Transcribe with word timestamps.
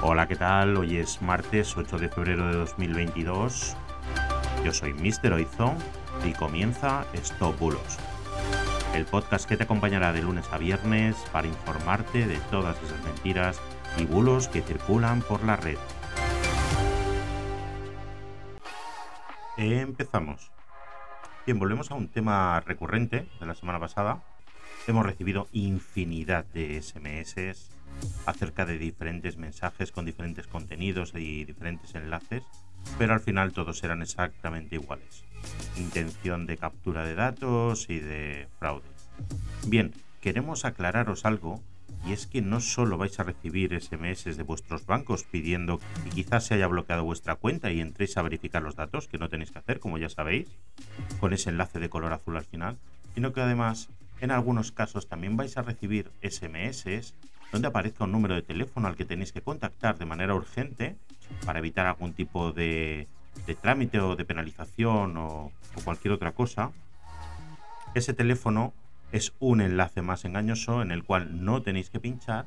Hola, 0.00 0.28
¿qué 0.28 0.36
tal? 0.36 0.76
Hoy 0.76 0.96
es 0.96 1.20
martes 1.22 1.76
8 1.76 1.98
de 1.98 2.08
febrero 2.08 2.46
de 2.46 2.54
2022. 2.54 3.76
Yo 4.64 4.72
soy 4.72 4.94
Mr. 4.94 5.32
Oizón 5.32 5.76
y 6.24 6.32
comienza 6.34 7.04
Stop 7.14 7.58
Bulos, 7.58 7.98
el 8.94 9.06
podcast 9.06 9.48
que 9.48 9.56
te 9.56 9.64
acompañará 9.64 10.12
de 10.12 10.22
lunes 10.22 10.46
a 10.52 10.58
viernes 10.58 11.16
para 11.32 11.48
informarte 11.48 12.28
de 12.28 12.36
todas 12.48 12.80
esas 12.80 13.02
mentiras 13.02 13.60
y 13.96 14.04
bulos 14.04 14.46
que 14.46 14.62
circulan 14.62 15.20
por 15.20 15.42
la 15.42 15.56
red. 15.56 15.78
Empezamos. 19.56 20.52
Bien, 21.44 21.58
volvemos 21.58 21.90
a 21.90 21.96
un 21.96 22.06
tema 22.06 22.60
recurrente 22.60 23.28
de 23.40 23.46
la 23.46 23.56
semana 23.56 23.80
pasada. 23.80 24.22
Hemos 24.88 25.04
recibido 25.04 25.48
infinidad 25.52 26.46
de 26.46 26.80
SMS 26.80 27.68
acerca 28.24 28.64
de 28.64 28.78
diferentes 28.78 29.36
mensajes 29.36 29.92
con 29.92 30.06
diferentes 30.06 30.46
contenidos 30.46 31.12
y 31.14 31.44
diferentes 31.44 31.94
enlaces, 31.94 32.42
pero 32.96 33.12
al 33.12 33.20
final 33.20 33.52
todos 33.52 33.84
eran 33.84 34.00
exactamente 34.00 34.76
iguales. 34.76 35.24
Intención 35.76 36.46
de 36.46 36.56
captura 36.56 37.04
de 37.04 37.14
datos 37.14 37.90
y 37.90 37.98
de 37.98 38.48
fraude. 38.58 38.88
Bien, 39.66 39.92
queremos 40.22 40.64
aclararos 40.64 41.26
algo 41.26 41.62
y 42.06 42.14
es 42.14 42.26
que 42.26 42.40
no 42.40 42.60
solo 42.60 42.96
vais 42.96 43.20
a 43.20 43.24
recibir 43.24 43.78
SMS 43.78 44.24
de 44.24 44.42
vuestros 44.42 44.86
bancos 44.86 45.24
pidiendo 45.24 45.80
que 46.02 46.10
quizás 46.14 46.46
se 46.46 46.54
haya 46.54 46.66
bloqueado 46.66 47.04
vuestra 47.04 47.34
cuenta 47.34 47.70
y 47.70 47.80
entréis 47.82 48.16
a 48.16 48.22
verificar 48.22 48.62
los 48.62 48.76
datos, 48.76 49.06
que 49.06 49.18
no 49.18 49.28
tenéis 49.28 49.50
que 49.50 49.58
hacer, 49.58 49.80
como 49.80 49.98
ya 49.98 50.08
sabéis, 50.08 50.48
con 51.20 51.34
ese 51.34 51.50
enlace 51.50 51.78
de 51.78 51.90
color 51.90 52.14
azul 52.14 52.38
al 52.38 52.46
final, 52.46 52.78
sino 53.14 53.34
que 53.34 53.42
además 53.42 53.90
en 54.20 54.30
algunos 54.30 54.72
casos 54.72 55.08
también 55.08 55.36
vais 55.36 55.56
a 55.56 55.62
recibir 55.62 56.10
SMS 56.22 57.14
donde 57.52 57.68
aparezca 57.68 58.04
un 58.04 58.12
número 58.12 58.34
de 58.34 58.42
teléfono 58.42 58.88
al 58.88 58.96
que 58.96 59.04
tenéis 59.04 59.32
que 59.32 59.42
contactar 59.42 59.98
de 59.98 60.04
manera 60.04 60.34
urgente 60.34 60.96
para 61.44 61.58
evitar 61.58 61.86
algún 61.86 62.12
tipo 62.12 62.52
de, 62.52 63.08
trámite 63.60 64.00
o 64.00 64.16
de 64.16 64.24
penalización 64.24 65.16
o, 65.16 65.52
o 65.74 65.80
cualquier 65.84 66.12
otra 66.12 66.32
cosa. 66.32 66.72
Ese 67.94 68.12
teléfono 68.12 68.74
es 69.12 69.32
un 69.38 69.60
enlace 69.60 70.02
más 70.02 70.24
engañoso 70.24 70.82
en 70.82 70.90
el 70.90 71.04
cual 71.04 71.44
no 71.44 71.62
tenéis 71.62 71.88
que 71.88 72.00
pinchar. 72.00 72.46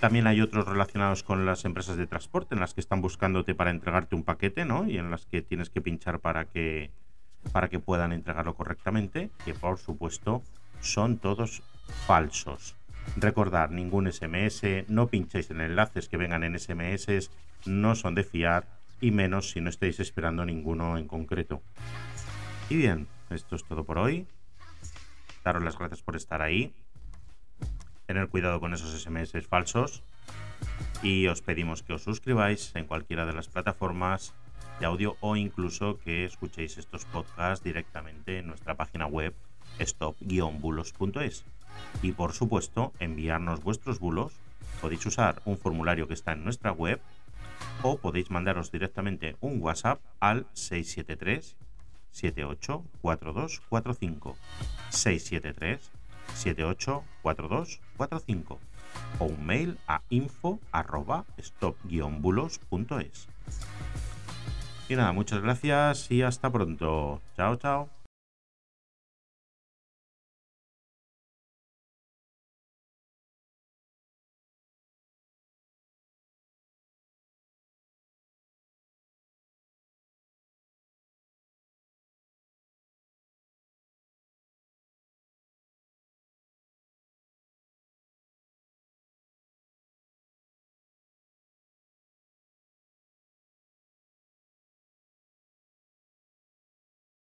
También 0.00 0.26
hay 0.26 0.40
otros 0.40 0.66
relacionados 0.66 1.22
con 1.22 1.46
las 1.46 1.64
empresas 1.64 1.96
de 1.96 2.06
transporte 2.06 2.54
en 2.54 2.60
las 2.60 2.74
que 2.74 2.80
están 2.80 3.00
buscándote 3.00 3.54
para 3.54 3.70
entregarte 3.70 4.14
un 4.14 4.24
paquete, 4.24 4.64
¿no? 4.64 4.86
Y 4.86 4.98
en 4.98 5.10
las 5.10 5.26
que 5.26 5.42
tienes 5.42 5.70
que 5.70 5.80
pinchar 5.80 6.20
para 6.20 6.46
que 6.46 6.90
para 7.52 7.68
que 7.68 7.78
puedan 7.78 8.12
entregarlo 8.12 8.54
correctamente, 8.54 9.30
que 9.44 9.54
por 9.54 9.78
supuesto 9.78 10.42
son 10.92 11.18
todos 11.18 11.62
falsos. 12.06 12.74
Recordar, 13.16 13.70
ningún 13.70 14.10
SMS, 14.10 14.84
no 14.88 15.06
pinchéis 15.08 15.50
en 15.50 15.60
enlaces 15.60 16.08
que 16.08 16.16
vengan 16.16 16.42
en 16.42 16.58
SMS, 16.58 17.30
no 17.64 17.94
son 17.94 18.14
de 18.14 18.24
fiar 18.24 18.66
y 19.00 19.10
menos 19.10 19.50
si 19.50 19.60
no 19.60 19.70
estáis 19.70 20.00
esperando 20.00 20.44
ninguno 20.44 20.98
en 20.98 21.06
concreto. 21.06 21.62
Y 22.68 22.76
bien, 22.76 23.06
esto 23.30 23.56
es 23.56 23.64
todo 23.64 23.84
por 23.84 23.98
hoy. 23.98 24.26
Daros 25.44 25.62
las 25.62 25.78
gracias 25.78 26.02
por 26.02 26.16
estar 26.16 26.42
ahí. 26.42 26.74
Tener 28.06 28.28
cuidado 28.28 28.60
con 28.60 28.74
esos 28.74 29.00
SMS 29.00 29.32
falsos. 29.46 30.02
Y 31.02 31.26
os 31.28 31.42
pedimos 31.42 31.82
que 31.82 31.92
os 31.92 32.02
suscribáis 32.02 32.74
en 32.74 32.86
cualquiera 32.86 33.26
de 33.26 33.32
las 33.32 33.48
plataformas 33.48 34.34
de 34.80 34.86
audio 34.86 35.16
o 35.20 35.36
incluso 35.36 35.98
que 35.98 36.24
escuchéis 36.24 36.78
estos 36.78 37.04
podcasts 37.04 37.64
directamente 37.64 38.38
en 38.38 38.48
nuestra 38.48 38.74
página 38.74 39.06
web 39.06 39.34
stop-bulos.es. 39.78 41.44
Y 42.02 42.12
por 42.12 42.32
supuesto, 42.32 42.94
enviarnos 42.98 43.62
vuestros 43.62 43.98
bulos. 43.98 44.32
Podéis 44.80 45.04
usar 45.06 45.42
un 45.44 45.58
formulario 45.58 46.08
que 46.08 46.14
está 46.14 46.32
en 46.32 46.44
nuestra 46.44 46.72
web 46.72 47.00
o 47.82 47.98
podéis 47.98 48.30
mandaros 48.30 48.72
directamente 48.72 49.36
un 49.40 49.62
WhatsApp 49.62 50.00
al 50.20 50.46
673 50.52 51.56
784245 52.12 54.36
673 54.90 55.90
784245 56.34 58.58
o 59.18 59.24
un 59.24 59.46
mail 59.46 59.78
a 59.86 60.02
info 60.10 60.60
arroba 60.72 61.24
stop-bulos.es. 61.38 63.28
Y 64.88 64.94
nada, 64.94 65.12
muchas 65.12 65.42
gracias 65.42 66.10
y 66.10 66.22
hasta 66.22 66.50
pronto. 66.50 67.20
Chao, 67.36 67.56
chao. 67.56 67.95